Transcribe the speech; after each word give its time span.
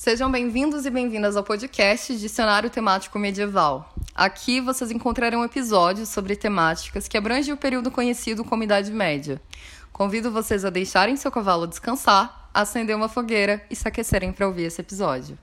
Sejam 0.00 0.32
bem-vindos 0.32 0.86
e 0.86 0.90
bem-vindas 0.90 1.36
ao 1.36 1.44
podcast 1.44 2.16
Dicionário 2.16 2.70
Temático 2.70 3.18
Medieval. 3.18 3.94
Aqui 4.14 4.58
vocês 4.58 4.90
encontrarão 4.90 5.44
episódios 5.44 6.08
sobre 6.08 6.34
temáticas 6.36 7.06
que 7.06 7.18
abrangem 7.18 7.52
o 7.52 7.56
período 7.58 7.90
conhecido 7.90 8.42
como 8.42 8.62
Idade 8.62 8.90
Média. 8.90 9.38
Convido 9.92 10.32
vocês 10.32 10.64
a 10.64 10.70
deixarem 10.70 11.18
seu 11.18 11.30
cavalo 11.30 11.66
descansar, 11.66 12.48
acender 12.54 12.96
uma 12.96 13.10
fogueira 13.10 13.62
e 13.70 13.76
se 13.76 13.86
aquecerem 13.86 14.32
para 14.32 14.46
ouvir 14.46 14.62
esse 14.62 14.80
episódio. 14.80 15.38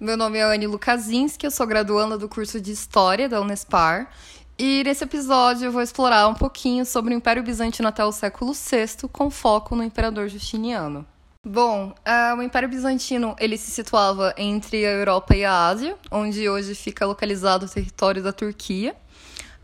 Meu 0.00 0.16
nome 0.16 0.38
é 0.38 0.42
Anne 0.42 0.66
Lukasinski, 0.66 1.44
eu 1.44 1.50
sou 1.50 1.66
graduanda 1.66 2.16
do 2.16 2.30
curso 2.30 2.58
de 2.58 2.72
História 2.72 3.28
da 3.28 3.42
Unespar 3.42 4.10
e 4.58 4.82
nesse 4.84 5.04
episódio 5.04 5.66
eu 5.66 5.72
vou 5.72 5.82
explorar 5.82 6.28
um 6.28 6.34
pouquinho 6.34 6.86
sobre 6.86 7.12
o 7.12 7.16
Império 7.18 7.42
Bizantino 7.42 7.88
até 7.88 8.02
o 8.02 8.10
século 8.10 8.54
VI, 8.54 9.06
com 9.12 9.28
foco 9.30 9.76
no 9.76 9.84
Imperador 9.84 10.28
Justiniano. 10.28 11.06
Bom, 11.50 11.94
uh, 12.06 12.36
o 12.36 12.42
Império 12.42 12.68
Bizantino 12.68 13.34
ele 13.40 13.56
se 13.56 13.70
situava 13.70 14.34
entre 14.36 14.84
a 14.84 14.90
Europa 14.90 15.34
e 15.34 15.46
a 15.46 15.66
Ásia, 15.68 15.96
onde 16.10 16.46
hoje 16.46 16.74
fica 16.74 17.06
localizado 17.06 17.64
o 17.64 17.68
território 17.68 18.22
da 18.22 18.34
Turquia. 18.34 18.94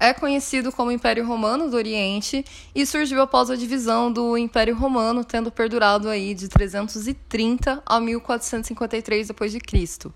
É 0.01 0.15
conhecido 0.15 0.73
como 0.73 0.91
Império 0.91 1.27
Romano 1.27 1.69
do 1.69 1.77
Oriente 1.77 2.43
e 2.75 2.87
surgiu 2.87 3.21
após 3.21 3.51
a 3.51 3.55
divisão 3.55 4.11
do 4.11 4.35
Império 4.39 4.75
Romano, 4.75 5.23
tendo 5.27 5.53
perdurado 5.53 6.09
aí 6.09 6.33
de 6.33 6.49
330 6.49 7.83
a 7.85 8.01
1453 8.01 9.29
d.C. 9.29 10.11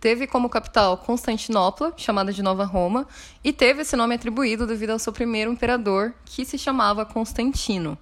Teve 0.00 0.26
como 0.26 0.48
capital 0.48 0.98
Constantinopla, 0.98 1.94
chamada 1.96 2.32
de 2.32 2.42
Nova 2.42 2.64
Roma, 2.64 3.06
e 3.44 3.52
teve 3.52 3.82
esse 3.82 3.94
nome 3.94 4.16
atribuído 4.16 4.66
devido 4.66 4.90
ao 4.90 4.98
seu 4.98 5.12
primeiro 5.12 5.52
imperador, 5.52 6.12
que 6.24 6.44
se 6.44 6.58
chamava 6.58 7.06
Constantino. 7.06 7.96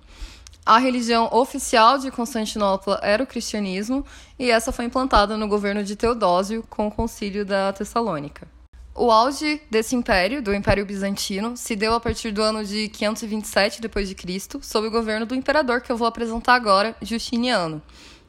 A 0.65 0.79
religião 0.79 1.29
oficial 1.33 1.99
de 1.99 2.09
Constantinopla 2.09 3.01
era 3.03 3.23
o 3.23 3.27
cristianismo, 3.27 4.07
e 4.39 4.49
essa 4.49 4.71
foi 4.71 4.85
implantada 4.85 5.37
no 5.37 5.49
governo 5.49 5.83
de 5.83 5.97
Teodósio 5.97 6.65
com 6.71 6.87
o 6.87 6.91
concílio 6.91 7.45
da 7.45 7.73
Tessalônica. 7.73 8.47
O 8.95 9.11
auge 9.11 9.61
desse 9.69 9.97
império, 9.97 10.41
do 10.41 10.55
Império 10.55 10.87
Bizantino, 10.87 11.57
se 11.57 11.75
deu 11.75 11.95
a 11.95 12.01
partir 12.01 12.31
do 12.31 12.43
ano 12.43 12.65
de 12.65 12.89
527 12.91 13.81
d.C., 13.81 14.59
sob 14.61 14.87
o 14.87 14.91
governo 14.91 15.27
do 15.27 15.35
imperador 15.35 15.81
que 15.81 15.91
eu 15.91 15.97
vou 15.97 16.07
apresentar 16.07 16.55
agora, 16.55 16.95
Justiniano 17.03 17.83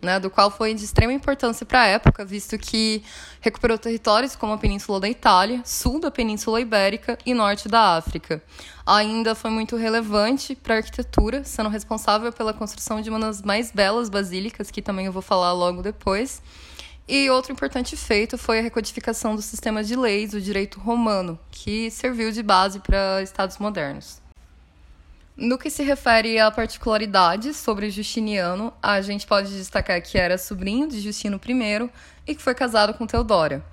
né, 0.03 0.19
do 0.19 0.29
qual 0.29 0.51
foi 0.51 0.73
de 0.73 0.83
extrema 0.83 1.13
importância 1.13 1.65
para 1.65 1.81
a 1.81 1.85
época, 1.87 2.25
visto 2.25 2.57
que 2.57 3.03
recuperou 3.41 3.77
territórios 3.77 4.35
como 4.35 4.53
a 4.53 4.57
Península 4.57 4.99
da 4.99 5.09
Itália, 5.09 5.61
sul 5.65 5.99
da 5.99 6.11
Península 6.11 6.61
Ibérica 6.61 7.17
e 7.25 7.33
norte 7.33 7.67
da 7.67 7.95
África. 7.95 8.43
Ainda 8.85 9.33
foi 9.33 9.49
muito 9.49 9.75
relevante 9.75 10.55
para 10.55 10.75
a 10.75 10.77
arquitetura, 10.77 11.43
sendo 11.43 11.69
responsável 11.69 12.31
pela 12.31 12.53
construção 12.53 13.01
de 13.01 13.09
uma 13.09 13.19
das 13.19 13.41
mais 13.41 13.71
belas 13.71 14.09
basílicas, 14.09 14.69
que 14.69 14.81
também 14.81 15.05
eu 15.05 15.11
vou 15.11 15.21
falar 15.21 15.53
logo 15.53 15.81
depois. 15.81 16.41
E 17.07 17.29
outro 17.29 17.51
importante 17.51 17.97
feito 17.97 18.37
foi 18.37 18.59
a 18.59 18.61
recodificação 18.61 19.35
do 19.35 19.41
sistema 19.41 19.83
de 19.83 19.95
leis 19.95 20.31
do 20.31 20.39
direito 20.39 20.79
romano, 20.79 21.37
que 21.51 21.91
serviu 21.91 22.31
de 22.31 22.41
base 22.41 22.79
para 22.79 23.21
estados 23.21 23.57
modernos. 23.57 24.22
No 25.35 25.57
que 25.57 25.69
se 25.69 25.81
refere 25.81 26.39
a 26.39 26.51
particularidades 26.51 27.57
sobre 27.57 27.89
Justiniano, 27.89 28.71
a 28.81 29.01
gente 29.01 29.25
pode 29.25 29.49
destacar 29.55 29.99
que 30.01 30.15
era 30.17 30.37
sobrinho 30.37 30.87
de 30.87 31.01
Justino 31.01 31.41
I 31.43 31.89
e 32.27 32.35
que 32.35 32.41
foi 32.41 32.53
casado 32.53 32.93
com 32.93 33.07
Teodora. 33.07 33.65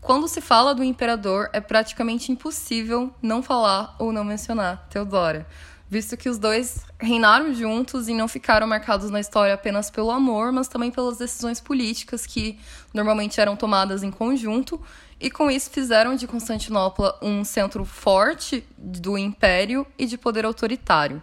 Quando 0.00 0.26
se 0.26 0.40
fala 0.40 0.74
do 0.74 0.82
imperador, 0.82 1.48
é 1.52 1.60
praticamente 1.60 2.32
impossível 2.32 3.14
não 3.22 3.42
falar 3.44 3.94
ou 3.98 4.12
não 4.12 4.24
mencionar 4.24 4.88
Teodora 4.90 5.46
visto 5.94 6.16
que 6.16 6.28
os 6.28 6.38
dois 6.38 6.84
reinaram 6.98 7.54
juntos 7.54 8.08
e 8.08 8.14
não 8.14 8.26
ficaram 8.26 8.66
marcados 8.66 9.10
na 9.10 9.20
história 9.20 9.54
apenas 9.54 9.90
pelo 9.90 10.10
amor, 10.10 10.50
mas 10.50 10.66
também 10.66 10.90
pelas 10.90 11.18
decisões 11.18 11.60
políticas 11.60 12.26
que 12.26 12.58
normalmente 12.92 13.40
eram 13.40 13.54
tomadas 13.54 14.02
em 14.02 14.10
conjunto, 14.10 14.80
e 15.20 15.30
com 15.30 15.48
isso 15.48 15.70
fizeram 15.70 16.16
de 16.16 16.26
Constantinopla 16.26 17.16
um 17.22 17.44
centro 17.44 17.84
forte 17.84 18.66
do 18.76 19.16
império 19.16 19.86
e 19.96 20.04
de 20.04 20.18
poder 20.18 20.44
autoritário. 20.44 21.22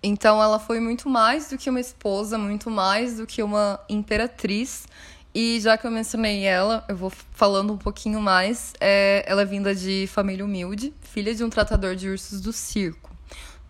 Então 0.00 0.40
ela 0.40 0.60
foi 0.60 0.78
muito 0.78 1.08
mais 1.08 1.50
do 1.50 1.58
que 1.58 1.68
uma 1.68 1.80
esposa, 1.80 2.38
muito 2.38 2.70
mais 2.70 3.16
do 3.16 3.26
que 3.26 3.42
uma 3.42 3.80
imperatriz. 3.88 4.86
E 5.34 5.58
já 5.60 5.76
que 5.76 5.84
eu 5.84 5.90
mencionei 5.90 6.44
ela, 6.44 6.84
eu 6.88 6.96
vou 6.96 7.10
falando 7.32 7.72
um 7.72 7.76
pouquinho 7.76 8.20
mais. 8.20 8.72
É, 8.80 9.24
ela 9.26 9.42
é 9.42 9.44
vinda 9.44 9.74
de 9.74 10.06
família 10.06 10.44
humilde, 10.44 10.94
filha 11.02 11.34
de 11.34 11.42
um 11.42 11.50
tratador 11.50 11.96
de 11.96 12.08
ursos 12.08 12.40
do 12.40 12.52
circo 12.52 13.17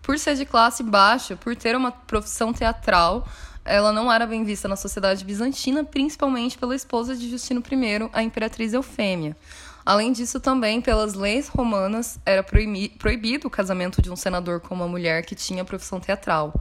por 0.09 0.17
ser 0.17 0.33
de 0.33 0.43
classe 0.43 0.81
baixa, 0.81 1.35
por 1.35 1.55
ter 1.55 1.75
uma 1.75 1.91
profissão 1.91 2.51
teatral, 2.51 3.27
ela 3.63 3.93
não 3.93 4.11
era 4.11 4.25
bem 4.25 4.43
vista 4.43 4.67
na 4.67 4.75
sociedade 4.75 5.23
bizantina, 5.23 5.83
principalmente 5.83 6.57
pela 6.57 6.75
esposa 6.75 7.15
de 7.15 7.29
Justino 7.29 7.61
I, 7.61 8.09
a 8.11 8.23
imperatriz 8.23 8.73
Eufêmia. 8.73 9.37
Além 9.85 10.11
disso, 10.11 10.39
também 10.39 10.81
pelas 10.81 11.13
leis 11.13 11.47
romanas 11.47 12.17
era 12.25 12.43
proibido 12.43 13.47
o 13.47 13.51
casamento 13.51 14.01
de 14.01 14.09
um 14.09 14.15
senador 14.15 14.61
com 14.61 14.73
uma 14.73 14.87
mulher 14.87 15.23
que 15.23 15.35
tinha 15.35 15.63
profissão 15.63 15.99
teatral. 15.99 16.59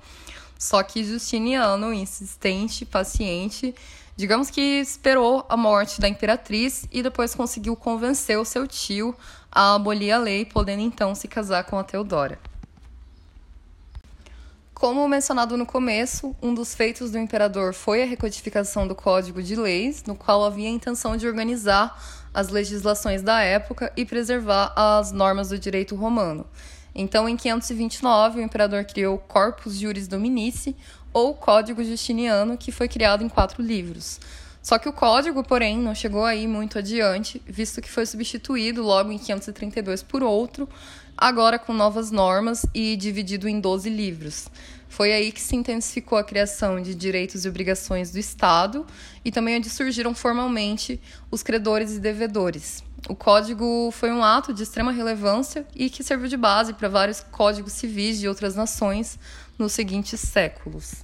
Só 0.58 0.82
que 0.82 1.02
Justiniano, 1.02 1.90
insistente, 1.94 2.84
paciente, 2.84 3.74
digamos 4.14 4.50
que 4.50 4.60
esperou 4.60 5.46
a 5.48 5.56
morte 5.56 6.02
da 6.02 6.08
imperatriz 6.10 6.86
e 6.92 7.02
depois 7.02 7.34
conseguiu 7.34 7.74
convencer 7.74 8.38
o 8.38 8.44
seu 8.44 8.68
tio 8.68 9.16
a 9.50 9.74
abolir 9.74 10.12
a 10.12 10.18
lei, 10.18 10.44
podendo 10.44 10.82
então 10.82 11.14
se 11.14 11.26
casar 11.26 11.64
com 11.64 11.78
a 11.78 11.82
Teodora. 11.82 12.38
Como 14.78 15.08
mencionado 15.08 15.56
no 15.56 15.66
começo, 15.66 16.36
um 16.40 16.54
dos 16.54 16.72
feitos 16.72 17.10
do 17.10 17.18
imperador 17.18 17.74
foi 17.74 18.00
a 18.00 18.06
recodificação 18.06 18.86
do 18.86 18.94
Código 18.94 19.42
de 19.42 19.56
Leis, 19.56 20.04
no 20.06 20.14
qual 20.14 20.44
havia 20.44 20.68
a 20.68 20.70
intenção 20.70 21.16
de 21.16 21.26
organizar 21.26 22.00
as 22.32 22.48
legislações 22.48 23.20
da 23.20 23.42
época 23.42 23.92
e 23.96 24.04
preservar 24.04 24.72
as 24.76 25.10
normas 25.10 25.48
do 25.48 25.58
direito 25.58 25.96
romano. 25.96 26.46
Então, 26.94 27.28
em 27.28 27.36
529, 27.36 28.38
o 28.38 28.42
imperador 28.42 28.84
criou 28.84 29.16
o 29.16 29.18
Corpus 29.18 29.74
Juris 29.74 30.06
Dominici, 30.06 30.76
ou 31.12 31.34
Código 31.34 31.82
Justiniano, 31.82 32.56
que 32.56 32.70
foi 32.70 32.86
criado 32.86 33.24
em 33.24 33.28
quatro 33.28 33.60
livros. 33.60 34.20
Só 34.62 34.78
que 34.78 34.88
o 34.88 34.92
código, 34.92 35.42
porém, 35.42 35.78
não 35.78 35.94
chegou 35.94 36.24
aí 36.24 36.46
muito 36.46 36.78
adiante, 36.78 37.40
visto 37.46 37.80
que 37.80 37.90
foi 37.90 38.04
substituído 38.04 38.82
logo 38.82 39.10
em 39.10 39.18
532 39.18 40.02
por 40.02 40.22
outro, 40.22 40.68
agora 41.16 41.58
com 41.58 41.72
novas 41.72 42.10
normas 42.10 42.66
e 42.74 42.96
dividido 42.96 43.48
em 43.48 43.60
12 43.60 43.88
livros. 43.88 44.48
Foi 44.88 45.12
aí 45.12 45.30
que 45.30 45.40
se 45.40 45.54
intensificou 45.54 46.18
a 46.18 46.24
criação 46.24 46.80
de 46.80 46.94
direitos 46.94 47.44
e 47.44 47.48
obrigações 47.48 48.10
do 48.10 48.18
Estado 48.18 48.86
e 49.24 49.30
também 49.30 49.56
onde 49.56 49.68
surgiram 49.68 50.14
formalmente 50.14 51.00
os 51.30 51.42
credores 51.42 51.92
e 51.92 52.00
devedores. 52.00 52.82
O 53.08 53.14
código 53.14 53.90
foi 53.92 54.10
um 54.10 54.24
ato 54.24 54.52
de 54.52 54.62
extrema 54.62 54.90
relevância 54.90 55.66
e 55.74 55.88
que 55.88 56.02
serviu 56.02 56.28
de 56.28 56.36
base 56.36 56.72
para 56.72 56.88
vários 56.88 57.20
códigos 57.20 57.74
civis 57.74 58.18
de 58.18 58.28
outras 58.28 58.56
nações 58.56 59.18
nos 59.58 59.72
seguintes 59.72 60.20
séculos. 60.20 61.02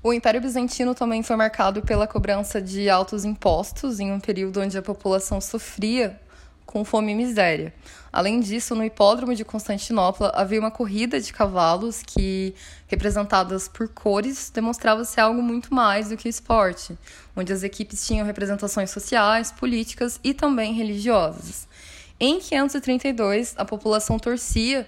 O 0.00 0.12
Império 0.12 0.40
Bizantino 0.40 0.94
também 0.94 1.24
foi 1.24 1.34
marcado 1.34 1.82
pela 1.82 2.06
cobrança 2.06 2.62
de 2.62 2.88
altos 2.88 3.24
impostos 3.24 3.98
em 3.98 4.12
um 4.12 4.20
período 4.20 4.60
onde 4.60 4.78
a 4.78 4.82
população 4.82 5.40
sofria 5.40 6.20
com 6.64 6.84
fome 6.84 7.12
e 7.12 7.14
miséria. 7.16 7.74
Além 8.12 8.38
disso, 8.38 8.76
no 8.76 8.84
hipódromo 8.84 9.34
de 9.34 9.44
Constantinopla 9.44 10.30
havia 10.36 10.60
uma 10.60 10.70
corrida 10.70 11.20
de 11.20 11.32
cavalos 11.32 12.02
que, 12.06 12.54
representadas 12.86 13.66
por 13.66 13.88
cores, 13.88 14.50
demonstrava 14.50 15.04
ser 15.04 15.22
algo 15.22 15.42
muito 15.42 15.74
mais 15.74 16.10
do 16.10 16.16
que 16.16 16.28
esporte, 16.28 16.96
onde 17.34 17.52
as 17.52 17.64
equipes 17.64 18.06
tinham 18.06 18.24
representações 18.24 18.90
sociais, 18.90 19.50
políticas 19.50 20.20
e 20.22 20.32
também 20.32 20.74
religiosas. 20.74 21.66
Em 22.20 22.38
532, 22.38 23.54
a 23.56 23.64
população 23.64 24.18
torcia 24.18 24.86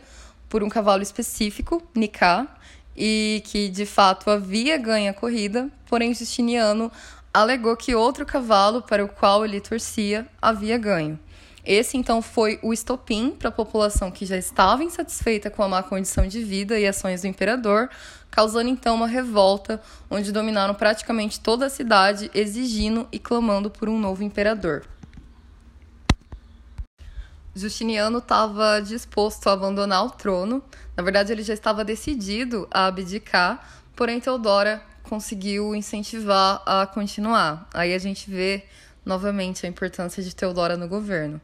por 0.49 0.63
um 0.63 0.69
cavalo 0.69 1.03
específico, 1.03 1.83
Nicá, 1.95 2.47
e 2.97 3.43
que 3.47 3.69
de 3.69 3.87
fato 3.87 4.31
havia 4.31 4.77
ganho 4.77 5.11
a 5.11 5.15
corrida, 5.15 5.69
porém 5.87 6.15
Justiniano 6.15 6.91
alegou 7.33 7.77
que 7.77 7.95
outro 7.95 8.27
cavalo 8.27 8.83
para 8.83 9.05
o 9.05 9.09
qual 9.09 9.45
ele 9.45 9.61
torcia 9.61 10.27
havia 10.41 10.77
ganho. 10.77 11.19
Esse 11.65 11.97
então 11.97 12.23
foi 12.23 12.59
o 12.63 12.73
estopim 12.73 13.31
para 13.31 13.51
a 13.51 13.53
população 13.53 14.11
que 14.11 14.25
já 14.25 14.37
estava 14.37 14.83
insatisfeita 14.83 15.51
com 15.51 15.63
a 15.63 15.69
má 15.69 15.83
condição 15.83 16.27
de 16.27 16.43
vida 16.43 16.79
e 16.79 16.87
ações 16.87 17.21
do 17.21 17.27
imperador, 17.27 17.91
causando 18.31 18.69
então 18.69 18.95
uma 18.95 19.07
revolta 19.07 19.81
onde 20.11 20.33
dominaram 20.33 20.75
praticamente 20.75 21.39
toda 21.39 21.67
a 21.67 21.71
cidade, 21.71 22.31
exigindo 22.35 23.07
e 23.13 23.19
clamando 23.19 23.71
por 23.71 23.89
um 23.89 23.99
novo 23.99 24.23
imperador. 24.23 24.85
Justiniano 27.61 28.19
estava 28.19 28.81
disposto 28.81 29.49
a 29.49 29.53
abandonar 29.53 30.05
o 30.05 30.11
trono, 30.11 30.63
na 30.97 31.03
verdade, 31.03 31.33
ele 31.33 31.43
já 31.43 31.55
estava 31.55 31.85
decidido 31.85 32.69
a 32.71 32.87
abdicar, 32.87 33.67
porém 33.97 34.21
Teodora 34.21 34.83
conseguiu 35.03 35.75
incentivar 35.75 36.63
a 36.67 36.87
continuar. 36.87 37.69
Aí 37.73 37.95
a 37.95 37.99
gente 37.99 38.31
vê 38.31 38.65
novamente 39.05 39.65
a 39.65 39.69
importância 39.69 40.23
de 40.23 40.35
Teodora 40.35 40.77
no 40.77 40.87
governo. 40.87 41.41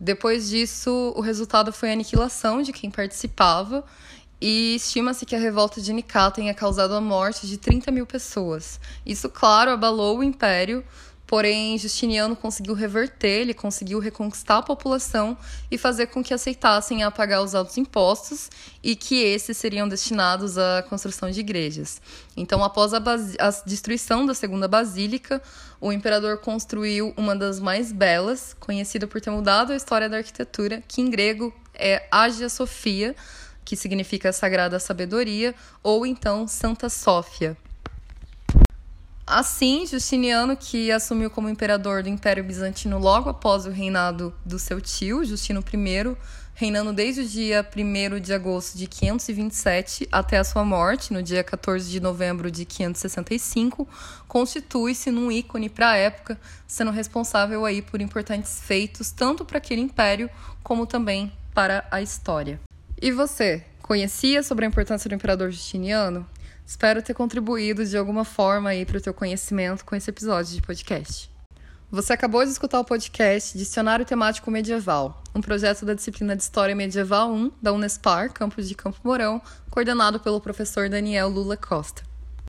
Depois 0.00 0.48
disso, 0.48 1.12
o 1.16 1.20
resultado 1.20 1.72
foi 1.72 1.90
a 1.90 1.92
aniquilação 1.92 2.60
de 2.60 2.72
quem 2.72 2.90
participava 2.90 3.84
e 4.40 4.76
estima-se 4.76 5.26
que 5.26 5.34
a 5.34 5.38
revolta 5.38 5.80
de 5.80 5.92
Nicá 5.92 6.30
tenha 6.30 6.54
causado 6.54 6.94
a 6.94 7.00
morte 7.00 7.46
de 7.46 7.56
30 7.56 7.90
mil 7.90 8.06
pessoas. 8.06 8.80
Isso, 9.04 9.28
claro, 9.28 9.72
abalou 9.72 10.18
o 10.18 10.24
império, 10.24 10.84
Porém, 11.28 11.76
Justiniano 11.76 12.34
conseguiu 12.34 12.72
reverter, 12.72 13.42
ele 13.42 13.52
conseguiu 13.52 13.98
reconquistar 13.98 14.56
a 14.56 14.62
população 14.62 15.36
e 15.70 15.76
fazer 15.76 16.06
com 16.06 16.24
que 16.24 16.32
aceitassem 16.32 17.02
a 17.02 17.10
pagar 17.10 17.42
os 17.42 17.54
altos 17.54 17.76
impostos 17.76 18.48
e 18.82 18.96
que 18.96 19.22
esses 19.22 19.54
seriam 19.58 19.86
destinados 19.86 20.56
à 20.56 20.82
construção 20.88 21.30
de 21.30 21.40
igrejas. 21.40 22.00
Então, 22.34 22.64
após 22.64 22.94
a, 22.94 22.96
a 22.96 23.50
destruição 23.66 24.24
da 24.24 24.32
segunda 24.32 24.66
basílica, 24.66 25.42
o 25.78 25.92
imperador 25.92 26.38
construiu 26.38 27.12
uma 27.14 27.36
das 27.36 27.60
mais 27.60 27.92
belas, 27.92 28.56
conhecida 28.58 29.06
por 29.06 29.20
ter 29.20 29.28
mudado 29.28 29.74
a 29.74 29.76
história 29.76 30.08
da 30.08 30.16
arquitetura, 30.16 30.82
que 30.88 31.02
em 31.02 31.10
grego 31.10 31.52
é 31.74 32.08
Hagia 32.10 32.48
Sophia, 32.48 33.14
que 33.66 33.76
significa 33.76 34.32
Sagrada 34.32 34.80
Sabedoria, 34.80 35.54
ou 35.82 36.06
então 36.06 36.48
Santa 36.48 36.88
Sófia. 36.88 37.54
Assim, 39.30 39.86
Justiniano, 39.86 40.56
que 40.56 40.90
assumiu 40.90 41.28
como 41.28 41.50
imperador 41.50 42.02
do 42.02 42.08
Império 42.08 42.42
Bizantino 42.42 42.98
logo 42.98 43.28
após 43.28 43.66
o 43.66 43.70
reinado 43.70 44.34
do 44.42 44.58
seu 44.58 44.80
tio, 44.80 45.22
Justino 45.22 45.62
I, 45.62 46.16
reinando 46.54 46.94
desde 46.94 47.20
o 47.20 47.28
dia 47.28 47.62
1 47.62 48.20
de 48.20 48.32
agosto 48.32 48.78
de 48.78 48.86
527 48.86 50.08
até 50.10 50.38
a 50.38 50.44
sua 50.44 50.64
morte, 50.64 51.12
no 51.12 51.22
dia 51.22 51.44
14 51.44 51.90
de 51.90 52.00
novembro 52.00 52.50
de 52.50 52.64
565, 52.64 53.86
constitui-se 54.26 55.10
num 55.10 55.30
ícone 55.30 55.68
para 55.68 55.90
a 55.90 55.96
época, 55.96 56.40
sendo 56.66 56.90
responsável 56.90 57.66
aí 57.66 57.82
por 57.82 58.00
importantes 58.00 58.62
feitos 58.62 59.10
tanto 59.10 59.44
para 59.44 59.58
aquele 59.58 59.82
império 59.82 60.30
como 60.62 60.86
também 60.86 61.30
para 61.52 61.86
a 61.90 62.00
história. 62.00 62.58
E 63.00 63.12
você, 63.12 63.62
conhecia 63.82 64.42
sobre 64.42 64.64
a 64.64 64.68
importância 64.68 65.06
do 65.06 65.14
imperador 65.14 65.50
Justiniano? 65.50 66.26
Espero 66.68 67.00
ter 67.00 67.14
contribuído 67.14 67.82
de 67.82 67.96
alguma 67.96 68.26
forma 68.26 68.68
aí 68.68 68.84
para 68.84 68.98
o 68.98 69.00
teu 69.00 69.14
conhecimento 69.14 69.86
com 69.86 69.96
esse 69.96 70.10
episódio 70.10 70.54
de 70.54 70.60
podcast. 70.60 71.30
Você 71.90 72.12
acabou 72.12 72.44
de 72.44 72.50
escutar 72.50 72.78
o 72.78 72.84
podcast 72.84 73.56
Dicionário 73.56 74.04
Temático 74.04 74.50
Medieval, 74.50 75.22
um 75.34 75.40
projeto 75.40 75.86
da 75.86 75.94
disciplina 75.94 76.36
de 76.36 76.42
História 76.42 76.76
Medieval 76.76 77.32
1 77.32 77.52
da 77.62 77.72
Unespar, 77.72 78.30
campus 78.34 78.68
de 78.68 78.74
Campo 78.74 78.98
Mourão, 79.02 79.40
coordenado 79.70 80.20
pelo 80.20 80.42
professor 80.42 80.90
Daniel 80.90 81.30
Lula 81.30 81.56
Costa. 81.56 82.07